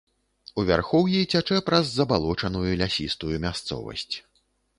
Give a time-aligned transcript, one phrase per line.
[0.61, 4.13] У вярхоўі цячэ праз забалочаную лясістую мясцовасць.